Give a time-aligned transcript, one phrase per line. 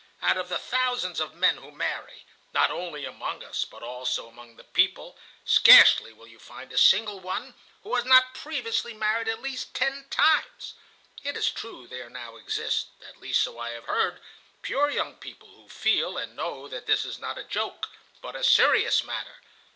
[0.23, 4.55] Out of the thousands of men who marry, not only among us, but also among
[4.55, 9.43] the people, scarcely will you find a single one who has not previously married at
[9.43, 10.73] least ten times.
[11.23, 14.19] (It is true that there now exist, at least so I have heard,
[14.63, 17.87] pure young people who feel and know that this is not a joke,
[18.23, 19.35] but a serious matter.